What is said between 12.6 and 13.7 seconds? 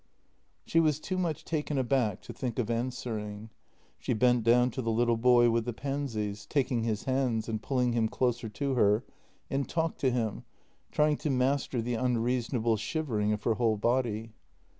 shivering of her